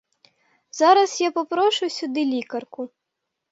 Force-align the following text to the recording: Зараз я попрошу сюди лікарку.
Зараз 0.79 1.21
я 1.21 1.29
попрошу 1.37 1.89
сюди 1.99 2.25
лікарку. 2.33 2.89